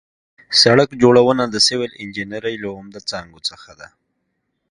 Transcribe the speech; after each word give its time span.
سړک 0.61 0.89
جوړونه 1.01 1.43
د 1.49 1.55
سیول 1.67 1.91
انجنیري 2.03 2.55
له 2.63 2.69
عمده 2.77 3.01
څانګو 3.09 3.39
څخه 3.49 3.71
ده 3.79 3.87